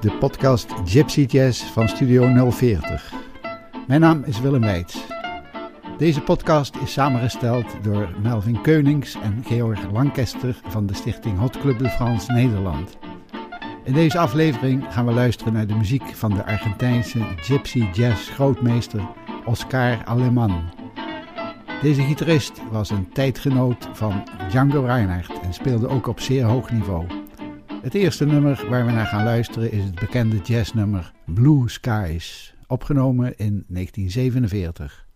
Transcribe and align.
De 0.00 0.12
podcast 0.18 0.72
Gypsy 0.84 1.20
Jazz 1.20 1.62
van 1.62 1.88
Studio 1.88 2.50
040. 2.50 3.12
Mijn 3.86 4.00
naam 4.00 4.22
is 4.24 4.40
Willem 4.40 4.60
Weits. 4.60 5.06
Deze 5.98 6.20
podcast 6.20 6.76
is 6.76 6.92
samengesteld 6.92 7.66
door 7.82 8.14
Melvin 8.22 8.60
Keunings 8.60 9.14
en 9.14 9.42
Georg 9.46 9.90
Lancaster 9.92 10.60
van 10.68 10.86
de 10.86 10.94
stichting 10.94 11.38
Hot 11.38 11.58
Club 11.58 11.78
de 11.78 11.88
France 11.88 12.32
Nederland. 12.32 12.98
In 13.84 13.92
deze 13.92 14.18
aflevering 14.18 14.84
gaan 14.90 15.06
we 15.06 15.12
luisteren 15.12 15.52
naar 15.52 15.66
de 15.66 15.76
muziek 15.76 16.14
van 16.14 16.34
de 16.34 16.44
Argentijnse 16.44 17.18
gypsy 17.36 17.88
jazz 17.92 18.30
grootmeester 18.30 19.08
Oscar 19.44 20.04
Aleman. 20.04 20.62
Deze 21.82 22.02
gitarist 22.02 22.60
was 22.70 22.90
een 22.90 23.08
tijdgenoot 23.12 23.88
van 23.92 24.22
Django 24.48 24.84
Reinhardt 24.84 25.40
en 25.40 25.54
speelde 25.54 25.88
ook 25.88 26.06
op 26.06 26.20
zeer 26.20 26.44
hoog 26.44 26.70
niveau. 26.70 27.21
Het 27.82 27.94
eerste 27.94 28.24
nummer 28.26 28.66
waar 28.68 28.86
we 28.86 28.92
naar 28.92 29.06
gaan 29.06 29.24
luisteren 29.24 29.72
is 29.72 29.84
het 29.84 29.94
bekende 29.94 30.36
jazznummer 30.36 31.12
Blue 31.24 31.68
Skies, 31.68 32.54
opgenomen 32.66 33.36
in 33.36 33.64
1947. 33.68 35.06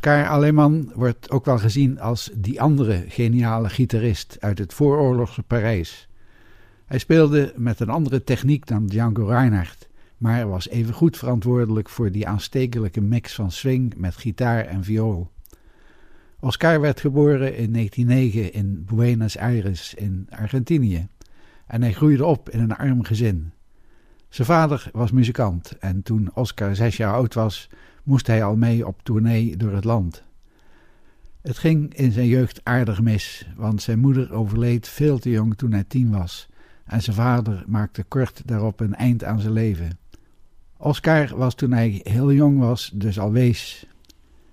Oscar 0.00 0.26
Aleman 0.26 0.92
wordt 0.94 1.30
ook 1.30 1.44
wel 1.44 1.58
gezien 1.58 2.00
als 2.00 2.30
die 2.34 2.60
andere 2.60 3.04
geniale 3.08 3.68
gitarist 3.68 4.36
uit 4.40 4.58
het 4.58 4.74
vooroorlogse 4.74 5.42
Parijs. 5.42 6.08
Hij 6.86 6.98
speelde 6.98 7.52
met 7.56 7.80
een 7.80 7.88
andere 7.88 8.24
techniek 8.24 8.66
dan 8.66 8.86
Django 8.86 9.26
Reinhardt, 9.26 9.88
maar 10.16 10.48
was 10.48 10.68
evengoed 10.68 11.16
verantwoordelijk 11.16 11.88
voor 11.88 12.10
die 12.10 12.26
aanstekelijke 12.26 13.00
mix 13.00 13.34
van 13.34 13.50
swing 13.50 13.94
met 13.96 14.16
gitaar 14.16 14.64
en 14.64 14.84
viool. 14.84 15.30
Oscar 16.38 16.80
werd 16.80 17.00
geboren 17.00 17.56
in 17.56 17.72
1909 17.72 18.52
in 18.52 18.84
Buenos 18.84 19.38
Aires 19.38 19.94
in 19.94 20.26
Argentinië 20.30 21.08
en 21.66 21.82
hij 21.82 21.92
groeide 21.92 22.24
op 22.24 22.50
in 22.50 22.60
een 22.60 22.76
arm 22.76 23.04
gezin. 23.04 23.52
Zijn 24.28 24.46
vader 24.46 24.90
was 24.92 25.10
muzikant 25.10 25.78
en 25.78 26.02
toen 26.02 26.30
Oscar 26.34 26.76
zes 26.76 26.96
jaar 26.96 27.14
oud 27.14 27.34
was, 27.34 27.68
moest 28.02 28.26
hij 28.26 28.44
al 28.44 28.56
mee 28.56 28.86
op 28.86 29.02
tournee 29.02 29.56
door 29.56 29.72
het 29.72 29.84
land. 29.84 30.22
Het 31.40 31.58
ging 31.58 31.94
in 31.94 32.12
zijn 32.12 32.26
jeugd 32.26 32.60
aardig 32.64 33.00
mis, 33.00 33.48
want 33.56 33.82
zijn 33.82 33.98
moeder 33.98 34.32
overleed 34.32 34.88
veel 34.88 35.18
te 35.18 35.30
jong 35.30 35.56
toen 35.56 35.72
hij 35.72 35.84
tien 35.84 36.10
was 36.10 36.48
en 36.90 37.02
zijn 37.02 37.16
vader 37.16 37.64
maakte 37.66 38.02
kort 38.02 38.42
daarop 38.44 38.80
een 38.80 38.94
eind 38.94 39.24
aan 39.24 39.40
zijn 39.40 39.52
leven. 39.52 39.98
Oscar 40.76 41.36
was 41.36 41.54
toen 41.54 41.72
hij 41.72 42.00
heel 42.02 42.32
jong 42.32 42.58
was 42.58 42.90
dus 42.94 43.18
al 43.18 43.32
wees. 43.32 43.86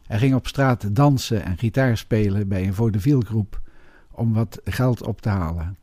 Hij 0.03 0.17
ging 0.17 0.35
op 0.35 0.47
straat 0.47 0.95
dansen 0.95 1.43
en 1.43 1.57
gitaar 1.57 1.97
spelen 1.97 2.47
bij 2.47 2.67
een 2.67 2.73
vaudevilgroep 2.73 3.61
om 4.11 4.33
wat 4.33 4.61
geld 4.63 5.03
op 5.03 5.21
te 5.21 5.29
halen. 5.29 5.77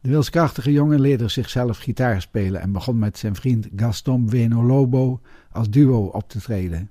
De 0.00 0.08
wilskrachtige 0.08 0.72
jongen 0.72 1.00
leerde 1.00 1.28
zichzelf 1.28 1.78
gitaar 1.78 2.20
spelen 2.20 2.60
en 2.60 2.72
begon 2.72 2.98
met 2.98 3.18
zijn 3.18 3.34
vriend 3.34 3.68
Gaston 3.76 4.26
Bueno 4.26 4.62
Lobo 4.62 5.20
als 5.52 5.70
duo 5.70 6.04
op 6.04 6.28
te 6.28 6.40
treden. 6.40 6.90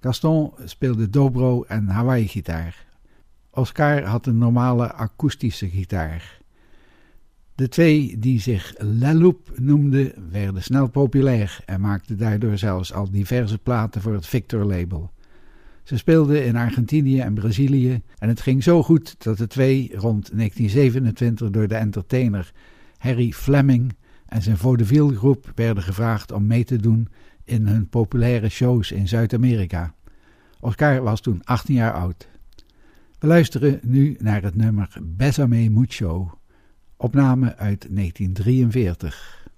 Gaston 0.00 0.52
speelde 0.64 1.10
dobro 1.10 1.62
en 1.62 1.88
Hawaii-gitaar. 1.88 2.86
Oscar 3.50 4.02
had 4.04 4.26
een 4.26 4.38
normale 4.38 4.92
akoestische 4.92 5.68
gitaar. 5.68 6.40
De 7.54 7.68
twee, 7.68 8.18
die 8.18 8.40
zich 8.40 8.74
La 8.78 9.14
Loupe 9.14 9.52
noemden, 9.60 10.12
werden 10.30 10.62
snel 10.62 10.88
populair 10.88 11.60
en 11.64 11.80
maakten 11.80 12.18
daardoor 12.18 12.58
zelfs 12.58 12.92
al 12.92 13.10
diverse 13.10 13.58
platen 13.58 14.00
voor 14.00 14.12
het 14.12 14.26
Victor-label. 14.26 15.10
Ze 15.82 15.96
speelden 15.96 16.44
in 16.44 16.56
Argentinië 16.56 17.20
en 17.20 17.34
Brazilië 17.34 18.02
en 18.18 18.28
het 18.28 18.40
ging 18.40 18.62
zo 18.62 18.82
goed 18.82 19.14
dat 19.24 19.38
de 19.38 19.46
twee 19.46 19.90
rond 19.92 20.30
1927 20.36 21.50
door 21.50 21.68
de 21.68 21.74
entertainer 21.74 22.52
Harry 22.98 23.32
Fleming 23.32 23.96
en 24.26 24.42
zijn 24.42 24.56
vaudeville 24.56 25.16
groep 25.16 25.52
werden 25.54 25.82
gevraagd 25.82 26.32
om 26.32 26.46
mee 26.46 26.64
te 26.64 26.76
doen 26.76 27.08
in 27.44 27.66
hun 27.66 27.88
populaire 27.88 28.48
shows 28.48 28.92
in 28.92 29.08
Zuid-Amerika. 29.08 29.94
Oscar 30.60 31.02
was 31.02 31.20
toen 31.20 31.44
18 31.44 31.74
jaar 31.74 31.92
oud. 31.92 32.28
We 33.18 33.26
luisteren 33.26 33.80
nu 33.82 34.16
naar 34.18 34.42
het 34.42 34.56
nummer 34.56 34.96
Besame 35.02 35.70
Mucho, 35.70 36.38
opname 36.96 37.56
uit 37.56 37.86
1943. 37.90 39.48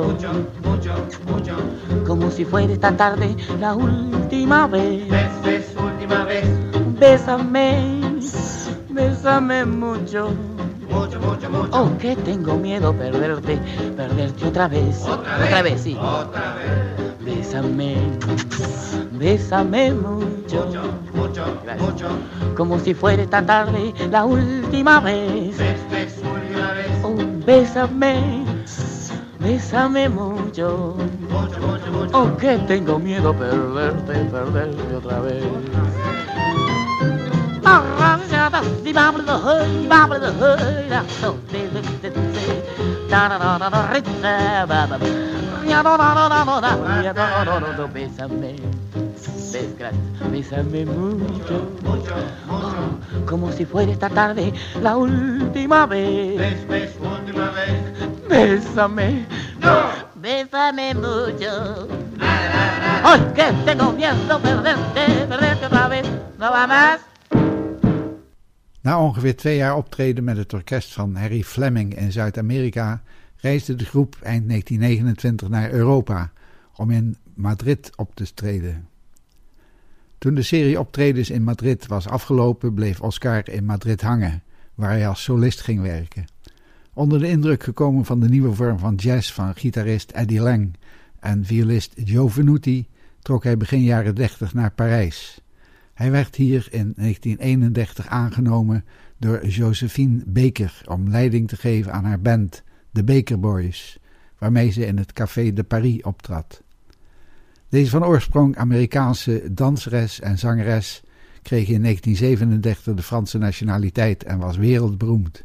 Mucho, 0.00 0.32
mucho, 0.64 0.94
mucho, 1.26 1.56
como 2.06 2.30
si 2.30 2.44
fuera 2.44 2.72
esta 2.72 2.96
tarde 2.96 3.36
la 3.60 3.74
última 3.74 4.66
vez. 4.66 5.08
Ves, 5.42 5.74
última 5.76 6.24
vez. 6.24 6.44
Bésame, 6.98 8.00
bésame 8.90 9.64
mucho. 9.64 10.30
Mucho, 10.88 11.20
mucho, 11.20 11.50
mucho. 11.50 11.68
Oh, 11.72 11.98
que 11.98 12.14
tengo 12.16 12.56
miedo 12.56 12.92
perderte, 12.94 13.58
perderte 13.96 14.46
otra 14.46 14.68
vez. 14.68 15.02
Otra 15.02 15.38
vez. 15.38 15.46
Otra 15.46 15.62
vez, 15.62 15.80
sí. 15.80 15.96
Otra 16.00 16.54
vez. 16.54 17.12
Bésame, 17.24 17.96
bésame 19.12 19.92
mucho. 19.92 20.66
Mucho, 20.66 20.82
mucho, 21.14 21.44
Gracias. 21.64 21.90
mucho. 21.90 22.08
Como 22.56 22.78
si 22.78 22.94
fuera 22.94 23.22
esta 23.22 23.44
tarde 23.44 23.94
la 24.10 24.24
última 24.24 25.00
vez. 25.00 25.56
Ves, 25.56 25.80
ves, 25.90 26.14
última 26.18 26.72
vez. 26.72 26.86
Oh, 27.04 27.16
bésame, 27.46 28.44
bésame 29.42 30.08
mucho. 30.08 30.96
Oh, 32.12 32.36
que 32.36 32.58
tengo 32.68 32.98
miedo 32.98 33.34
perderte, 33.34 34.14
perderte 34.30 34.96
otra 34.96 35.20
vez. 35.20 35.44
Bésame, 47.92 48.56
bes- 49.52 50.30
bésame 50.30 50.84
mucho, 50.86 51.56
Mucho, 51.82 52.14
mucho. 52.46 53.26
como 53.26 53.52
si 53.52 53.64
fuera 53.64 53.92
esta 53.92 54.08
tarde 54.08 54.52
la 54.82 54.96
última 54.96 55.86
vez. 55.86 56.36
Ves, 56.68 56.90
última 57.00 57.50
vez. 57.50 57.80
Bésame, 58.28 59.26
No. 59.60 59.82
bésame 60.14 60.94
mucho. 60.94 61.86
¡Ay, 63.04 63.20
que 63.34 63.44
tengo 63.64 63.92
miedo 63.92 64.40
perderte, 64.40 65.26
perderte 65.28 65.66
otra 65.66 65.88
vez! 65.88 66.06
¿No 66.38 66.50
va 66.50 66.66
más? 66.66 67.00
Na 68.82 68.98
ongeveer 68.98 69.36
twee 69.36 69.56
jaar 69.56 69.76
optreden 69.76 70.24
met 70.24 70.36
het 70.36 70.52
orkest 70.52 70.92
van 70.92 71.14
Harry 71.16 71.42
Fleming 71.42 71.94
in 71.98 72.12
Zuid-Amerika 72.12 73.02
reisde 73.36 73.74
de 73.74 73.84
groep 73.84 74.16
eind 74.22 74.48
1929 74.48 75.48
naar 75.48 75.70
Europa 75.70 76.30
om 76.76 76.90
in 76.90 77.16
Madrid 77.34 77.90
op 77.96 78.14
te 78.14 78.34
treden. 78.34 78.88
Toen 80.22 80.34
de 80.34 80.42
serie 80.42 80.78
optredens 80.80 81.30
in 81.30 81.42
Madrid 81.42 81.86
was 81.86 82.08
afgelopen, 82.08 82.74
bleef 82.74 83.00
Oscar 83.00 83.48
in 83.48 83.64
Madrid 83.64 84.00
hangen, 84.00 84.42
waar 84.74 84.90
hij 84.90 85.08
als 85.08 85.22
solist 85.22 85.60
ging 85.60 85.80
werken. 85.80 86.24
Onder 86.92 87.18
de 87.18 87.28
indruk 87.28 87.62
gekomen 87.62 88.04
van 88.04 88.20
de 88.20 88.28
nieuwe 88.28 88.54
vorm 88.54 88.78
van 88.78 88.94
jazz 88.94 89.32
van 89.32 89.54
gitarist 89.54 90.10
Eddie 90.10 90.40
Lang 90.40 90.76
en 91.20 91.44
violist 91.44 91.92
Joe 92.04 92.30
Venuti, 92.30 92.86
trok 93.20 93.44
hij 93.44 93.56
begin 93.56 93.82
jaren 93.82 94.14
30 94.14 94.54
naar 94.54 94.72
Parijs. 94.72 95.40
Hij 95.94 96.10
werd 96.10 96.36
hier 96.36 96.68
in 96.70 96.92
1931 96.96 98.06
aangenomen 98.06 98.84
door 99.18 99.46
Josephine 99.46 100.22
Baker 100.26 100.82
om 100.86 101.08
leiding 101.08 101.48
te 101.48 101.56
geven 101.56 101.92
aan 101.92 102.04
haar 102.04 102.20
band, 102.20 102.62
de 102.90 103.04
Baker 103.04 103.40
Boys, 103.40 103.98
waarmee 104.38 104.70
ze 104.70 104.86
in 104.86 104.98
het 104.98 105.12
Café 105.12 105.52
de 105.52 105.64
Paris 105.64 106.02
optrad. 106.02 106.62
Deze 107.72 107.90
van 107.90 108.04
oorsprong 108.04 108.56
Amerikaanse 108.56 109.42
danseres 109.52 110.20
en 110.20 110.38
zangeres 110.38 111.02
kreeg 111.42 111.68
in 111.68 111.82
1937 111.82 112.94
de 112.94 113.02
Franse 113.02 113.38
nationaliteit 113.38 114.24
en 114.24 114.38
was 114.38 114.56
wereldberoemd. 114.56 115.44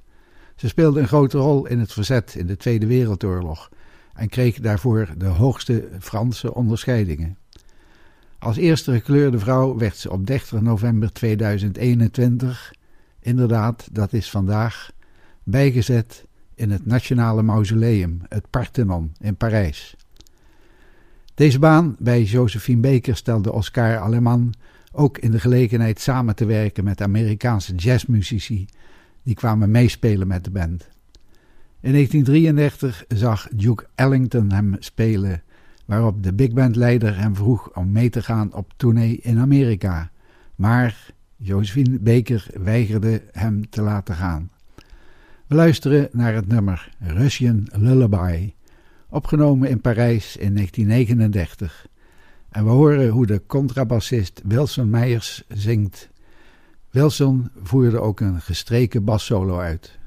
Ze 0.55 0.67
speelde 0.67 0.99
een 0.99 1.07
grote 1.07 1.37
rol 1.37 1.67
in 1.67 1.79
het 1.79 1.93
verzet 1.93 2.35
in 2.35 2.47
de 2.47 2.57
Tweede 2.57 2.85
Wereldoorlog 2.85 3.69
en 4.13 4.29
kreeg 4.29 4.59
daarvoor 4.59 5.09
de 5.17 5.25
hoogste 5.25 5.89
Franse 5.99 6.53
onderscheidingen. 6.53 7.37
Als 8.39 8.57
eerste 8.57 8.91
gekleurde 8.91 9.39
vrouw 9.39 9.77
werd 9.77 9.97
ze 9.97 10.11
op 10.11 10.27
30 10.27 10.61
november 10.61 11.13
2021, 11.13 12.73
inderdaad, 13.19 13.87
dat 13.91 14.13
is 14.13 14.29
vandaag, 14.29 14.91
bijgezet 15.43 16.25
in 16.55 16.71
het 16.71 16.85
Nationale 16.85 17.43
Mausoleum, 17.43 18.21
het 18.29 18.49
Parthenon 18.49 19.11
in 19.19 19.35
Parijs. 19.35 19.95
Deze 21.37 21.59
baan 21.59 21.95
bij 21.99 22.23
Josephine 22.23 22.81
Baker 22.81 23.15
stelde 23.15 23.51
Oscar 23.51 23.97
Aleman 23.97 24.53
ook 24.91 25.17
in 25.17 25.31
de 25.31 25.39
gelegenheid 25.39 25.99
samen 25.99 26.35
te 26.35 26.45
werken 26.45 26.83
met 26.83 27.01
Amerikaanse 27.01 27.75
jazzmuzici 27.75 28.65
die 29.23 29.35
kwamen 29.35 29.71
meespelen 29.71 30.27
met 30.27 30.43
de 30.43 30.49
band. 30.49 30.89
In 31.81 31.91
1933 31.91 33.05
zag 33.07 33.47
Duke 33.51 33.87
Ellington 33.95 34.51
hem 34.51 34.75
spelen 34.79 35.41
waarop 35.85 36.23
de 36.23 36.33
big 36.33 36.53
band 36.53 36.75
leider 36.75 37.17
hem 37.19 37.35
vroeg 37.35 37.75
om 37.75 37.91
mee 37.91 38.09
te 38.09 38.21
gaan 38.21 38.53
op 38.53 38.73
tournee 38.77 39.19
in 39.21 39.39
Amerika. 39.39 40.11
Maar 40.55 41.09
Josephine 41.35 41.99
Baker 41.99 42.47
weigerde 42.53 43.21
hem 43.31 43.69
te 43.69 43.81
laten 43.81 44.15
gaan. 44.15 44.49
We 45.47 45.55
luisteren 45.55 46.09
naar 46.11 46.33
het 46.33 46.47
nummer 46.47 46.91
Russian 46.99 47.67
Lullaby, 47.71 48.53
opgenomen 49.09 49.69
in 49.69 49.81
Parijs 49.81 50.37
in 50.37 50.53
1939. 50.53 51.87
En 52.49 52.63
we 52.63 52.69
horen 52.69 53.09
hoe 53.09 53.25
de 53.25 53.41
contrabassist 53.47 54.41
Wilson 54.45 54.89
Meijers 54.89 55.43
zingt. 55.47 56.09
Wilson 56.89 57.49
voerde 57.63 57.99
ook 57.99 58.19
een 58.19 58.41
gestreken 58.41 59.03
bassolo 59.03 59.59
uit. 59.59 59.97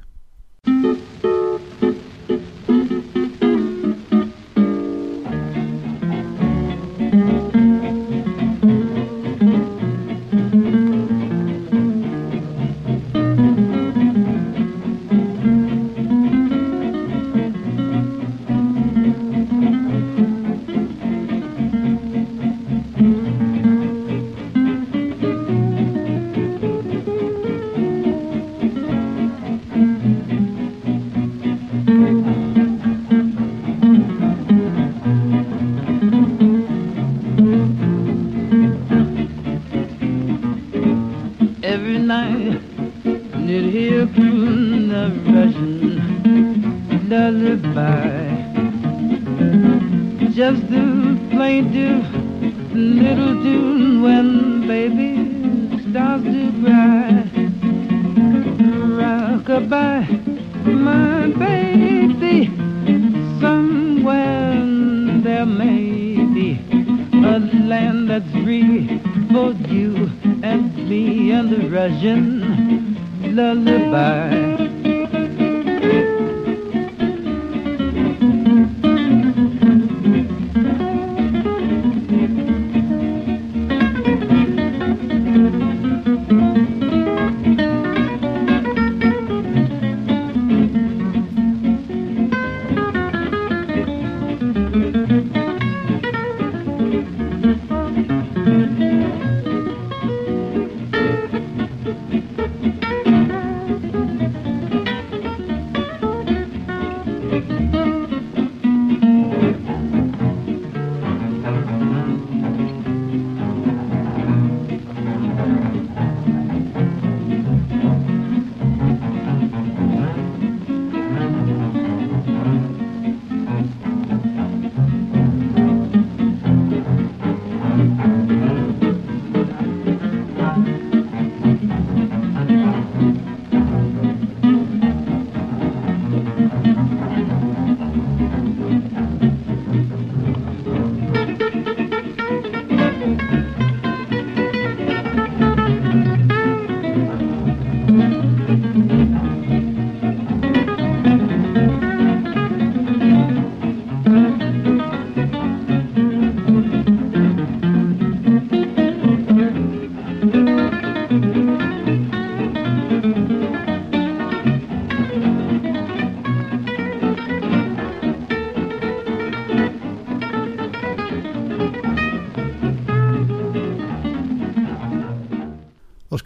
Russian 71.50 72.96
lullaby. 73.34 74.49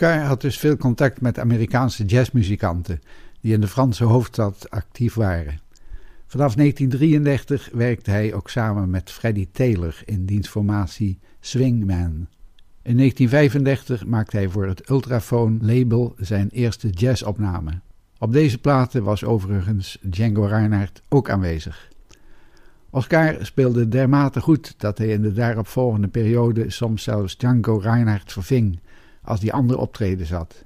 Oscar 0.04 0.23
had 0.25 0.40
dus 0.40 0.58
veel 0.58 0.76
contact 0.76 1.20
met 1.20 1.38
Amerikaanse 1.38 2.04
jazzmuzikanten 2.04 3.00
die 3.40 3.52
in 3.52 3.61
de 3.61 3.66
Franse 3.66 4.04
hoofdstad 4.04 4.70
actief 4.70 5.14
waren. 5.14 5.61
Vanaf 6.26 6.54
1933 6.54 7.70
werkte 7.73 8.11
hij 8.11 8.34
ook 8.34 8.50
samen 8.50 8.90
met 8.90 9.11
Freddie 9.11 9.49
Taylor 9.52 10.02
in 10.04 10.25
dienstformatie 10.25 11.18
Swingman. 11.40 12.26
In 12.82 12.96
1935 12.96 14.06
maakte 14.06 14.37
hij 14.37 14.49
voor 14.49 14.66
het 14.66 14.90
Ultraphone 14.90 15.58
label 15.61 16.14
zijn 16.18 16.49
eerste 16.49 16.88
jazzopname. 16.88 17.80
Op 18.18 18.32
deze 18.32 18.58
platen 18.58 19.02
was 19.02 19.25
overigens 19.25 19.99
Django 20.02 20.44
Reinhardt 20.44 21.02
ook 21.08 21.30
aanwezig. 21.30 21.88
Oscar 22.90 23.37
speelde 23.40 23.88
dermate 23.88 24.40
goed 24.40 24.75
dat 24.76 24.99
hij 24.99 25.08
in 25.08 25.23
de 25.23 25.32
daaropvolgende 25.32 26.08
periode 26.08 26.70
soms 26.70 27.02
zelfs 27.02 27.37
Django 27.37 27.76
Reinhardt 27.76 28.32
verving 28.32 28.78
als 29.25 29.40
die 29.40 29.52
andere 29.52 29.78
optreden 29.78 30.26
zat. 30.26 30.64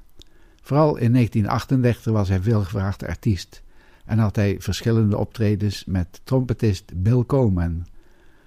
Vooral 0.63 0.97
in 0.97 1.13
1938 1.13 2.13
was 2.13 2.29
hij 2.29 2.41
veelgevraagde 2.41 3.09
artiest 3.09 3.63
en 4.05 4.19
had 4.19 4.37
hij 4.37 4.57
verschillende 4.59 5.17
optredens 5.17 5.85
met 5.85 6.21
trompetist 6.25 7.03
Bill 7.03 7.25
Coleman. 7.27 7.87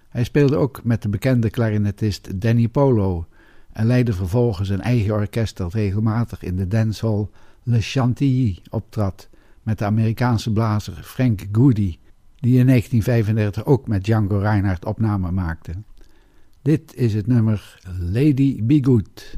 Hij 0.09 0.23
speelde 0.23 0.55
ook 0.55 0.83
met 0.83 1.01
de 1.01 1.09
bekende 1.09 1.49
klarinetist 1.49 2.41
Danny 2.41 2.67
Polo 2.67 3.25
en 3.71 3.85
leidde 3.85 4.13
vervolgens 4.13 4.69
een 4.69 4.81
eigen 4.81 5.13
orkest 5.13 5.57
dat 5.57 5.73
regelmatig 5.73 6.43
in 6.43 6.55
de 6.55 6.67
dancehall 6.67 7.27
Le 7.63 7.81
Chantilly 7.81 8.59
optrad 8.69 9.29
met 9.63 9.77
de 9.77 9.85
Amerikaanse 9.85 10.51
blazer 10.51 10.93
Frank 11.03 11.45
Goody, 11.51 11.97
die 12.39 12.59
in 12.59 12.67
1935 12.67 13.65
ook 13.65 13.87
met 13.87 14.03
Django 14.03 14.37
Reinhardt 14.37 14.85
opname 14.85 15.31
maakte. 15.31 15.71
Dit 16.61 16.95
is 16.95 17.13
het 17.13 17.27
nummer 17.27 17.79
Lady 17.99 18.63
Be 18.63 18.79
Good. 18.83 19.37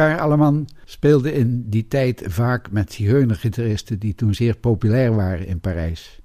Oscar 0.00 0.20
Alleman 0.20 0.68
speelde 0.84 1.32
in 1.32 1.64
die 1.68 1.88
tijd 1.88 2.22
vaak 2.26 2.70
met 2.70 2.92
zigeunergitaristen 2.92 3.98
die 3.98 4.14
toen 4.14 4.34
zeer 4.34 4.56
populair 4.56 5.14
waren 5.14 5.46
in 5.46 5.60
Parijs. 5.60 6.20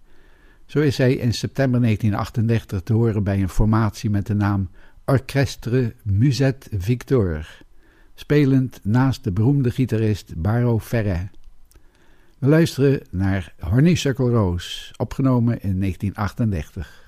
Zo 0.65 0.79
is 0.79 0.97
hij 0.97 1.13
in 1.13 1.33
september 1.33 1.81
1938 1.81 2.81
te 2.81 2.93
horen 2.93 3.23
bij 3.23 3.41
een 3.41 3.49
formatie 3.49 4.09
met 4.09 4.25
de 4.25 4.33
naam 4.33 4.69
Orchestre 5.05 5.93
Musette 6.03 6.69
Victor, 6.77 7.47
spelend 8.13 8.79
naast 8.83 9.23
de 9.23 9.31
beroemde 9.31 9.71
gitarist 9.71 10.33
Baro 10.35 10.79
Ferret. 10.79 11.29
We 12.39 12.47
luisteren 12.47 13.01
naar 13.11 13.53
Honeysuckle 13.59 14.29
Rose, 14.29 14.93
opgenomen 14.97 15.61
in 15.61 15.79
1938. 15.79 17.04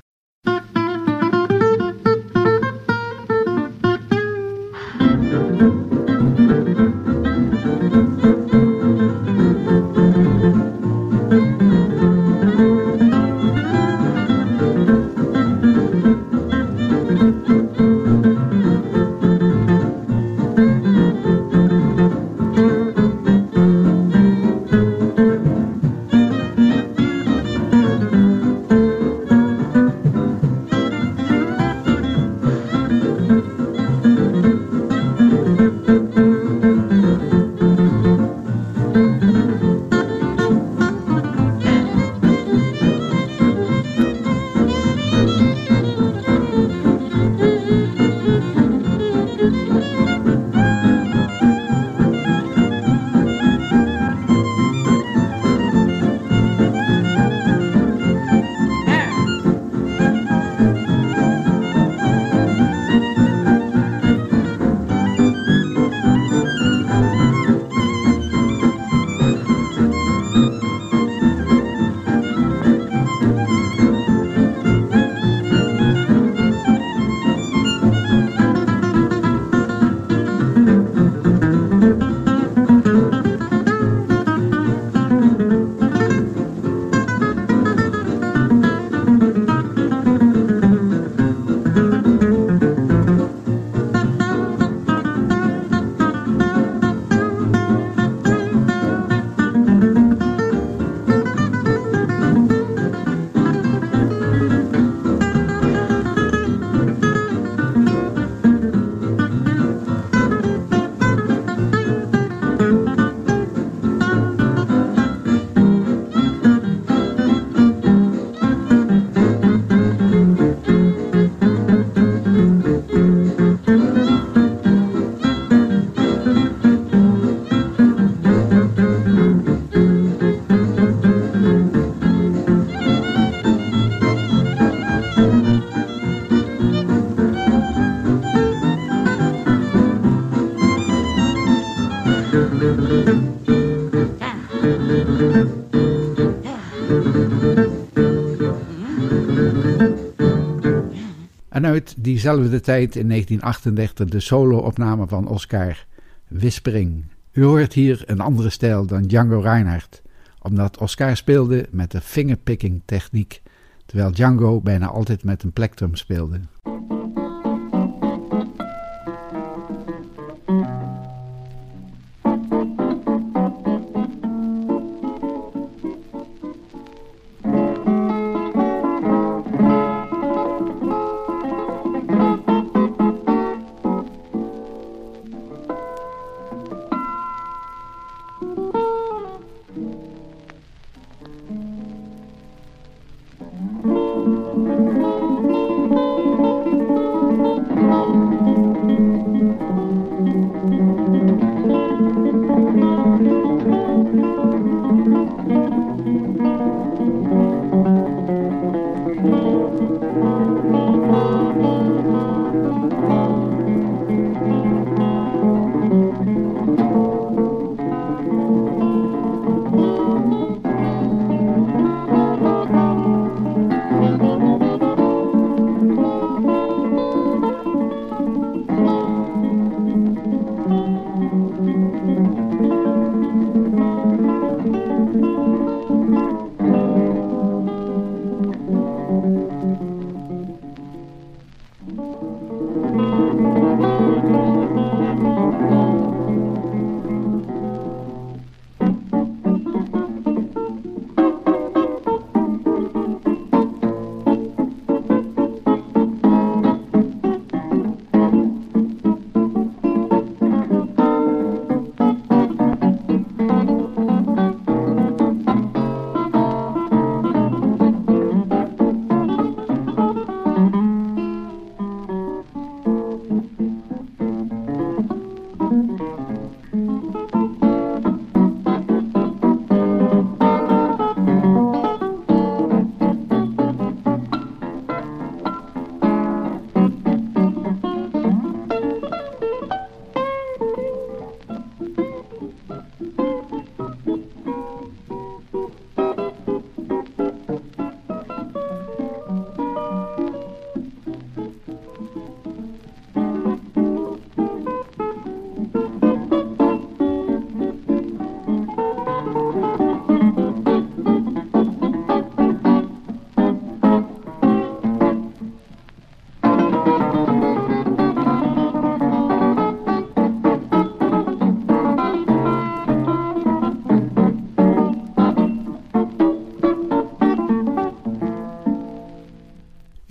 En 151.57 151.65
uit 151.65 151.95
diezelfde 151.97 152.59
tijd 152.59 152.95
in 152.95 153.07
1938 153.07 154.09
de 154.09 154.19
solo-opname 154.19 155.07
van 155.07 155.27
Oscar, 155.27 155.85
Whispering. 156.27 157.05
U 157.31 157.43
hoort 157.43 157.73
hier 157.73 158.03
een 158.05 158.19
andere 158.19 158.49
stijl 158.49 158.85
dan 158.85 159.01
Django 159.01 159.39
Reinhardt, 159.39 160.01
omdat 160.41 160.77
Oscar 160.77 161.17
speelde 161.17 161.67
met 161.71 161.91
de 161.91 162.01
fingerpicking 162.01 162.81
techniek, 162.85 163.41
terwijl 163.85 164.11
Django 164.11 164.61
bijna 164.61 164.87
altijd 164.87 165.23
met 165.23 165.43
een 165.43 165.51
plectrum 165.51 165.95
speelde. 165.95 166.39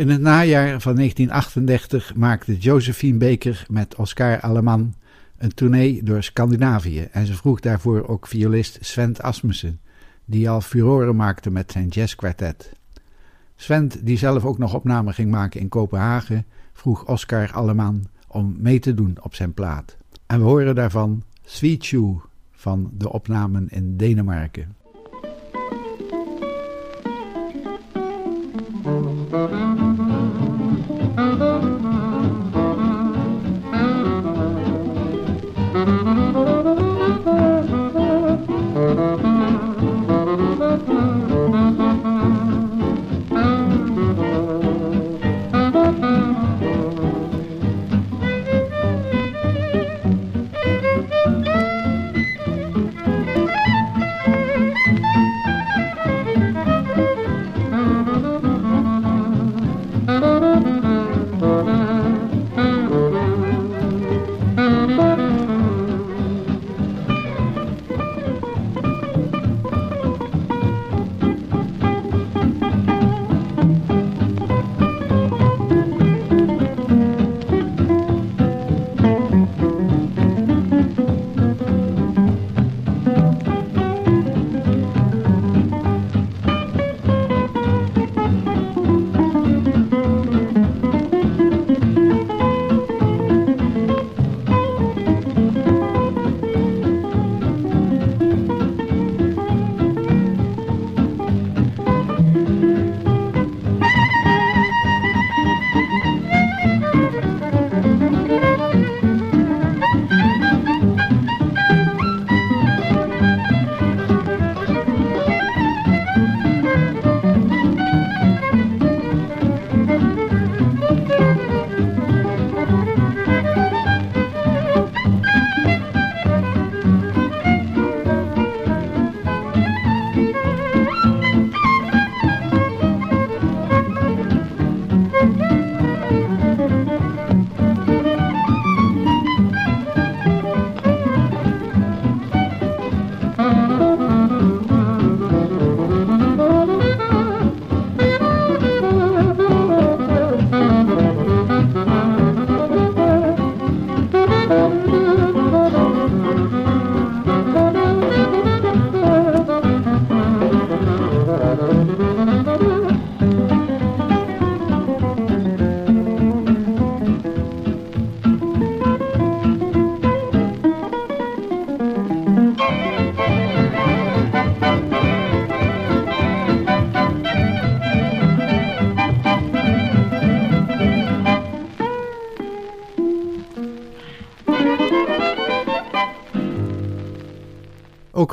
In 0.07 0.13
het 0.13 0.21
najaar 0.21 0.81
van 0.81 0.97
1938 0.97 2.15
maakte 2.15 2.57
Josephine 2.57 3.19
Baker 3.19 3.67
met 3.69 3.95
Oscar 3.95 4.41
Alleman 4.41 4.95
een 5.39 5.55
tournee 5.55 6.03
door 6.03 6.23
Scandinavië 6.23 7.09
en 7.11 7.27
ze 7.27 7.35
vroeg 7.35 7.61
daarvoor 7.61 8.09
ook 8.09 8.27
violist 8.27 8.79
Sven 8.81 9.17
Asmussen, 9.21 9.81
die 10.25 10.51
al 10.51 10.61
furoren 10.61 11.17
maakte 11.17 11.51
met 11.51 11.73
zijn 11.73 11.89
jazzkwartet. 11.89 12.73
Sven, 13.57 13.91
die 14.03 14.19
zelf 14.19 14.45
ook 14.45 14.59
nog 14.59 14.75
opnamen 14.75 15.15
ging 15.15 15.31
maken 15.31 15.61
in 15.61 15.69
Kopenhagen, 15.69 16.45
vroeg 16.73 17.07
Oscar 17.07 17.53
Alleman 17.53 18.07
om 18.29 18.57
mee 18.59 18.79
te 18.79 18.95
doen 18.95 19.17
op 19.21 19.35
zijn 19.35 19.55
plaat. 19.55 19.97
En 20.27 20.39
we 20.39 20.45
horen 20.45 20.75
daarvan 20.75 21.23
Sweet 21.45 21.85
Shoe 21.85 22.21
van 22.51 22.91
de 22.93 23.13
opnamen 23.13 23.69
in 23.69 23.97
Denemarken. 23.97 24.75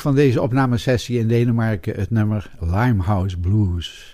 Van 0.03 0.15
deze 0.15 0.41
opnamesessie 0.41 1.19
in 1.19 1.27
Denemarken 1.27 1.95
het 1.95 2.09
nummer 2.09 2.49
Limehouse 2.59 3.37
Blues. 3.39 4.12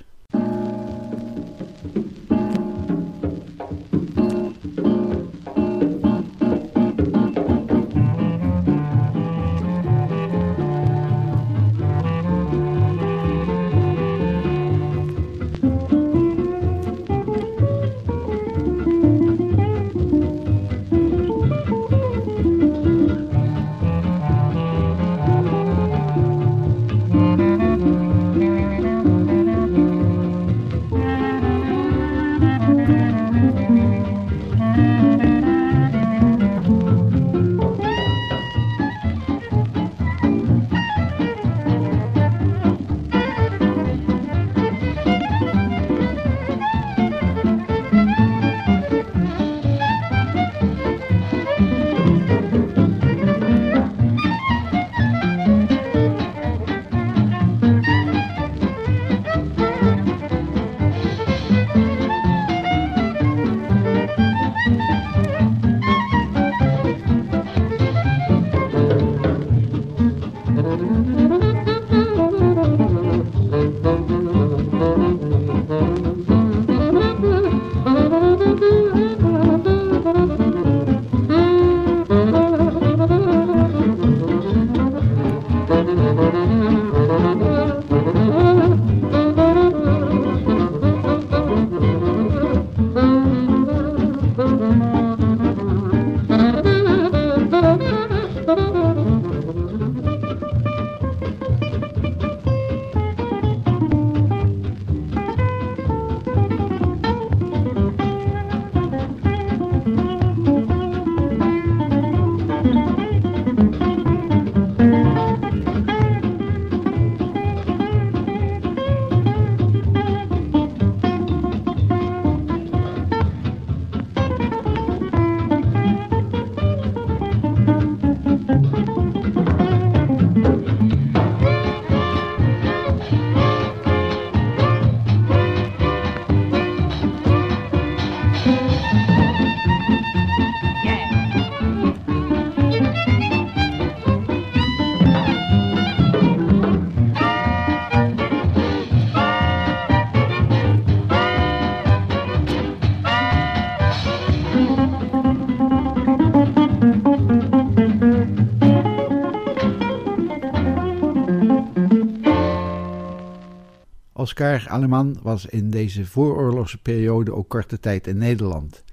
Oscar 164.39 164.69
Aleman 164.69 165.17
was 165.21 165.45
in 165.45 165.69
deze 165.69 166.05
vooroorlogse 166.05 166.77
periode 166.77 167.33
ook 167.33 167.49
korte 167.49 167.79
tijd 167.79 168.07
in 168.07 168.17
Nederland. 168.17 168.83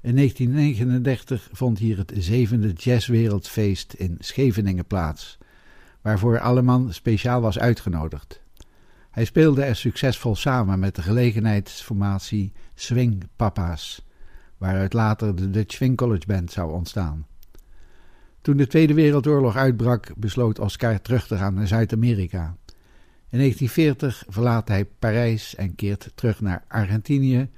In 0.00 0.16
1939 0.16 1.48
vond 1.52 1.78
hier 1.78 1.98
het 1.98 2.12
zevende 2.16 2.72
jazzwereldfeest 2.72 3.92
in 3.92 4.16
Scheveningen 4.18 4.86
plaats, 4.86 5.38
waarvoor 6.00 6.40
Aleman 6.40 6.92
speciaal 6.92 7.40
was 7.40 7.58
uitgenodigd. 7.58 8.40
Hij 9.10 9.24
speelde 9.24 9.62
er 9.62 9.76
succesvol 9.76 10.36
samen 10.36 10.78
met 10.78 10.94
de 10.94 11.02
gelegenheidsformatie 11.02 12.52
Swing 12.74 13.24
Papa's, 13.36 14.06
waaruit 14.58 14.92
later 14.92 15.34
de 15.34 15.50
Dutch 15.50 15.74
Swing 15.74 15.96
College 15.96 16.26
Band 16.26 16.52
zou 16.52 16.72
ontstaan. 16.72 17.26
Toen 18.40 18.56
de 18.56 18.66
Tweede 18.66 18.94
Wereldoorlog 18.94 19.56
uitbrak, 19.56 20.12
besloot 20.16 20.58
Oscar 20.58 21.00
terug 21.00 21.26
te 21.26 21.36
gaan 21.36 21.54
naar 21.54 21.66
Zuid-Amerika. 21.66 22.56
In 23.32 23.38
1940 23.38 24.24
verlaat 24.28 24.68
hij 24.68 24.84
Parijs 24.84 25.54
en 25.54 25.74
keert 25.74 26.10
terug 26.14 26.40
naar 26.40 26.64
Argentinië 26.68 27.48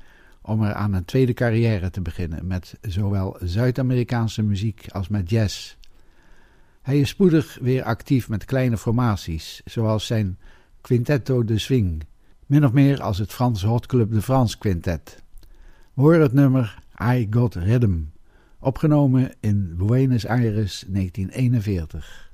om 0.43 0.63
er 0.63 0.75
aan 0.75 0.93
een 0.93 1.05
tweede 1.05 1.33
carrière 1.33 1.91
te 1.91 2.01
beginnen 2.01 2.47
met 2.47 2.79
zowel 2.81 3.37
Zuid-Amerikaanse 3.41 4.43
muziek 4.43 4.87
als 4.89 5.09
met 5.09 5.31
jazz. 5.31 5.77
Hij 6.83 7.01
is 7.01 7.09
spoedig 7.09 7.59
weer 7.61 7.83
actief 7.83 8.29
met 8.29 8.45
kleine 8.45 8.77
formaties, 8.77 9.63
zoals 9.65 10.07
zijn 10.07 10.39
Quintetto 10.81 11.45
de 11.45 11.59
Swing, 11.59 12.05
min 12.47 12.65
of 12.65 12.73
meer 12.73 13.03
als 13.03 13.19
het 13.19 13.33
Franse 13.33 13.67
Hot 13.67 13.87
Club 13.87 14.13
de 14.13 14.23
France 14.23 14.59
Quintet. 14.59 15.23
Horen 15.95 16.21
het 16.21 16.33
nummer 16.33 16.83
I 17.03 17.27
Got 17.31 17.55
Rhythm, 17.55 17.99
opgenomen 18.59 19.33
in 19.41 19.77
Buenos 19.77 20.27
Aires 20.27 20.85
1941. 20.87 22.33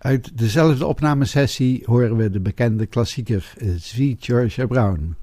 Uit 0.00 0.38
dezelfde 0.38 0.86
opnamesessie 0.86 1.82
horen 1.84 2.16
we 2.16 2.30
de 2.30 2.40
bekende 2.40 2.86
klassieker 2.86 3.52
eh, 3.58 3.68
Sweet 3.76 4.24
Georgia 4.24 4.66
Brown. 4.66 5.16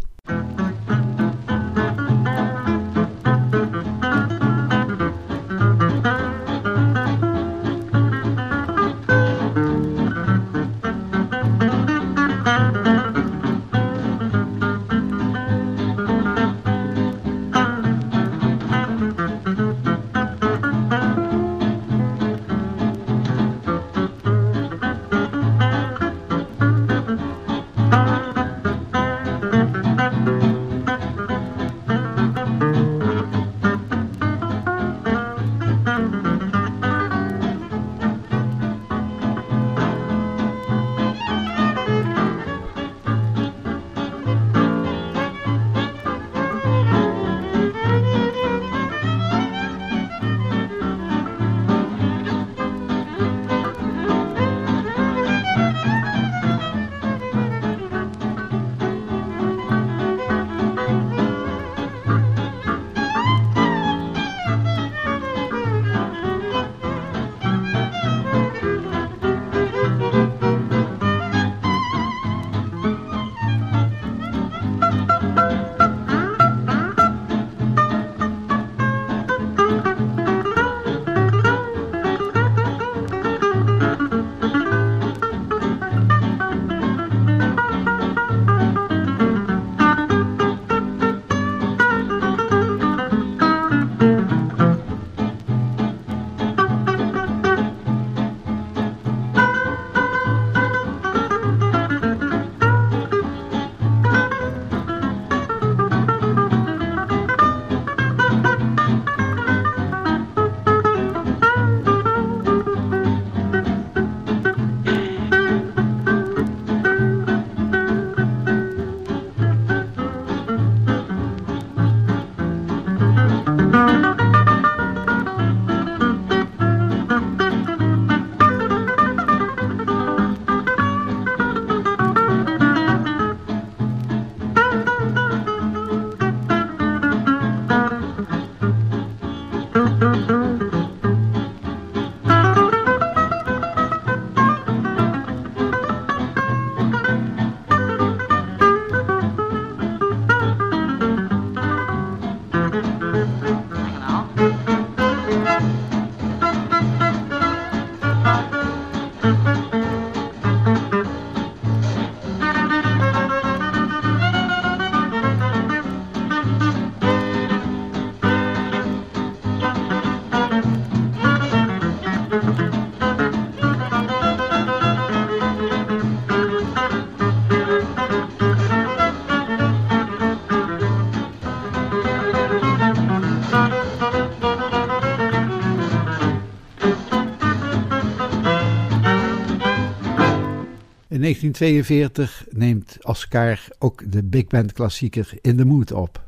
1942 191.38 192.46
neemt 192.50 192.98
Oscar 193.02 193.68
ook 193.80 194.12
de 194.12 194.24
big 194.24 194.48
band 194.48 194.74
klassieker 194.74 195.30
In 195.42 195.58
the 195.58 195.66
Mood 195.66 195.92
op. 195.92 196.24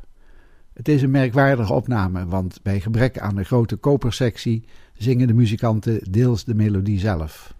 Het 0.72 0.88
is 0.88 1.02
een 1.02 1.10
merkwaardige 1.10 1.72
opname, 1.72 2.26
want 2.26 2.60
bij 2.62 2.80
gebrek 2.80 3.18
aan 3.18 3.36
een 3.36 3.44
grote 3.44 3.76
kopersectie 3.76 4.64
zingen 4.94 5.26
de 5.26 5.34
muzikanten 5.34 6.00
deels 6.10 6.44
de 6.44 6.54
melodie 6.54 6.98
zelf. 6.98 7.54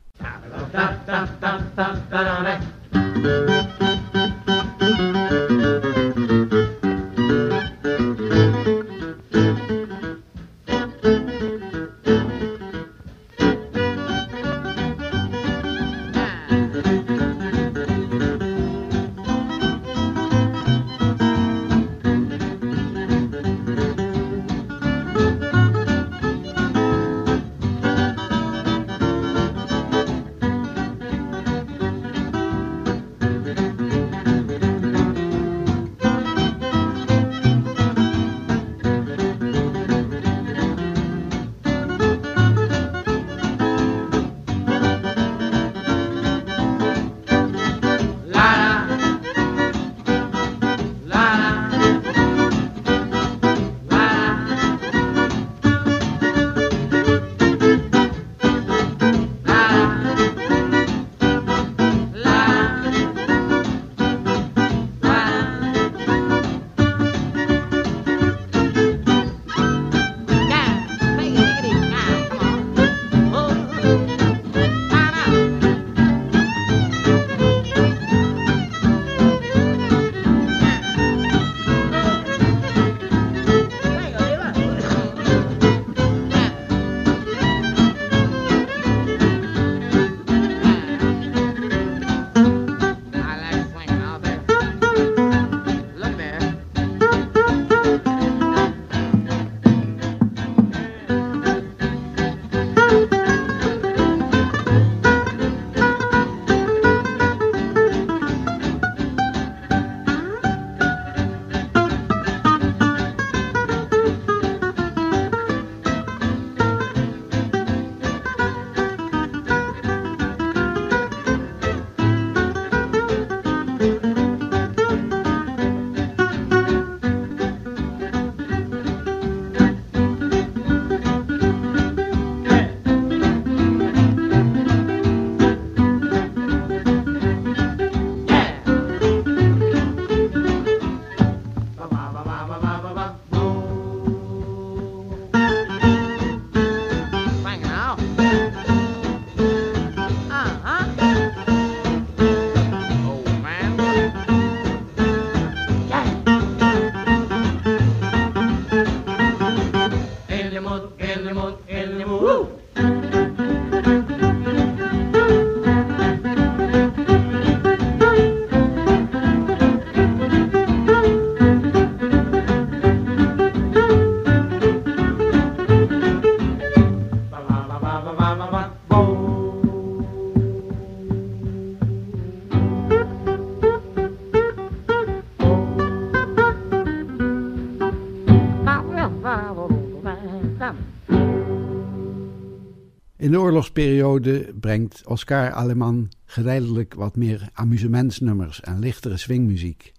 In 193.20 193.30
de 193.30 193.40
oorlogsperiode 193.40 194.54
brengt 194.60 195.02
Oscar 195.06 195.52
Aleman 195.52 196.08
geleidelijk 196.24 196.94
wat 196.94 197.16
meer 197.16 197.48
amusementsnummers 197.52 198.60
en 198.60 198.78
lichtere 198.78 199.16
swingmuziek. 199.16 199.92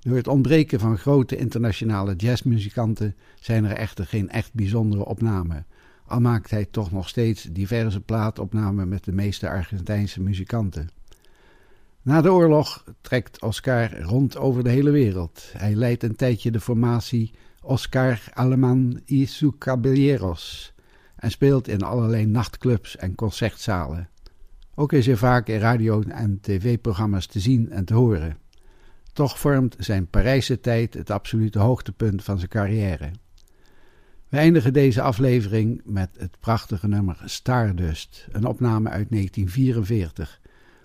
Door 0.00 0.16
het 0.16 0.28
ontbreken 0.28 0.80
van 0.80 0.98
grote 0.98 1.36
internationale 1.36 2.14
jazzmuzikanten 2.16 3.16
zijn 3.40 3.64
er 3.64 3.76
echter 3.76 4.06
geen 4.06 4.30
echt 4.30 4.54
bijzondere 4.54 5.04
opnamen, 5.04 5.66
al 6.06 6.20
maakt 6.20 6.50
hij 6.50 6.64
toch 6.64 6.92
nog 6.92 7.08
steeds 7.08 7.42
diverse 7.42 8.00
plaatopnamen 8.00 8.88
met 8.88 9.04
de 9.04 9.12
meeste 9.12 9.48
Argentijnse 9.48 10.20
muzikanten. 10.20 10.88
Na 12.02 12.20
de 12.20 12.32
oorlog 12.32 12.84
trekt 13.00 13.42
Oscar 13.42 14.00
rond 14.00 14.36
over 14.36 14.64
de 14.64 14.70
hele 14.70 14.90
wereld. 14.90 15.50
Hij 15.56 15.74
leidt 15.74 16.02
een 16.02 16.16
tijdje 16.16 16.50
de 16.50 16.60
formatie 16.60 17.32
Oscar 17.60 18.20
Aleman 18.32 19.00
y 19.04 19.26
su 19.26 19.52
Caballeros 19.58 20.73
en 21.24 21.30
speelt 21.30 21.68
in 21.68 21.82
allerlei 21.82 22.26
nachtclubs 22.26 22.96
en 22.96 23.14
concertzalen. 23.14 24.08
Ook 24.74 24.92
is 24.92 25.06
hij 25.06 25.16
vaak 25.16 25.48
in 25.48 25.58
radio- 25.58 26.02
en 26.02 26.38
tv-programma's 26.40 27.26
te 27.26 27.40
zien 27.40 27.70
en 27.70 27.84
te 27.84 27.94
horen. 27.94 28.36
Toch 29.12 29.38
vormt 29.38 29.76
zijn 29.78 30.06
Parijse 30.06 30.60
tijd 30.60 30.94
het 30.94 31.10
absolute 31.10 31.58
hoogtepunt 31.58 32.24
van 32.24 32.38
zijn 32.38 32.50
carrière. 32.50 33.10
We 34.28 34.36
eindigen 34.36 34.72
deze 34.72 35.02
aflevering 35.02 35.80
met 35.84 36.10
het 36.18 36.40
prachtige 36.40 36.88
nummer 36.88 37.22
Stardust, 37.24 38.28
een 38.32 38.46
opname 38.46 38.88
uit 38.88 39.10
1944, 39.10 40.40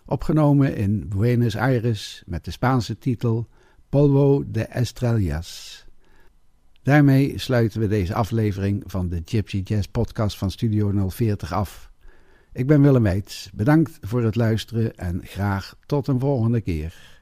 opgenomen 0.06 0.76
in 0.76 1.08
Buenos 1.08 1.56
Aires 1.56 2.24
met 2.26 2.46
de 2.46 2.52
Spaanse 2.52 2.98
titel 2.98 3.48
Polvo 3.90 4.44
de 4.48 4.64
Estrellas. 4.64 5.86
Daarmee 6.84 7.38
sluiten 7.38 7.80
we 7.80 7.88
deze 7.88 8.14
aflevering 8.14 8.84
van 8.86 9.10
de 9.10 9.22
Gypsy 9.26 9.62
Jazz 9.64 9.88
podcast 9.88 10.38
van 10.38 10.52
Studio 10.52 11.10
040 11.10 11.54
af. 11.54 11.92
Ik 12.54 12.68
ben 12.68 12.82
Willem 12.82 13.04
Weits, 13.04 13.50
bedankt 13.54 13.98
voor 14.02 14.24
het 14.24 14.36
luisteren 14.36 14.96
en 14.96 15.22
graag 15.24 15.76
tot 15.86 16.08
een 16.08 16.20
volgende 16.20 16.62
keer. 16.62 17.20